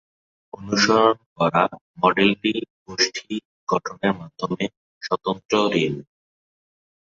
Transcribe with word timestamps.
অনুসরণ 0.53 1.17
করা 1.37 1.63
মডেলটি 1.97 2.51
ছিল 2.57 2.69
গোষ্ঠী 2.85 3.33
গঠনের 3.69 4.13
মাধ্যমে 4.19 4.63
স্বতন্ত্র 5.01 5.53
ঋণ। 5.83 5.95